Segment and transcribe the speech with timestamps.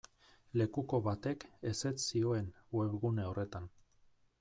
[0.61, 3.75] Lekuko batek ezetz zioen webgune horretan.